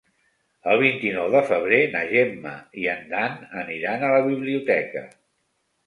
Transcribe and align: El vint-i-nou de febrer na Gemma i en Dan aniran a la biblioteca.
El 0.71 0.79
vint-i-nou 0.83 1.27
de 1.35 1.41
febrer 1.51 1.83
na 1.97 2.03
Gemma 2.15 2.55
i 2.85 2.89
en 2.97 3.07
Dan 3.15 3.39
aniran 3.65 4.07
a 4.11 4.15
la 4.17 4.27
biblioteca. 4.33 5.11